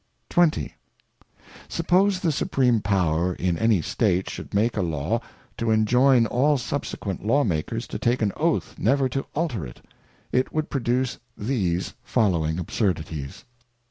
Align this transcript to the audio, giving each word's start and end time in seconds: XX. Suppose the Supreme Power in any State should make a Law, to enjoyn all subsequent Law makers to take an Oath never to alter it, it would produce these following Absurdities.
XX. 0.31 0.71
Suppose 1.69 2.21
the 2.21 2.31
Supreme 2.31 2.79
Power 2.81 3.35
in 3.35 3.55
any 3.59 3.83
State 3.83 4.31
should 4.31 4.51
make 4.51 4.75
a 4.75 4.81
Law, 4.81 5.21
to 5.57 5.69
enjoyn 5.69 6.25
all 6.25 6.57
subsequent 6.57 7.23
Law 7.23 7.43
makers 7.43 7.85
to 7.85 7.99
take 7.99 8.23
an 8.23 8.31
Oath 8.35 8.79
never 8.79 9.07
to 9.09 9.27
alter 9.35 9.63
it, 9.63 9.85
it 10.31 10.51
would 10.51 10.71
produce 10.71 11.19
these 11.37 11.93
following 12.03 12.57
Absurdities. 12.57 13.45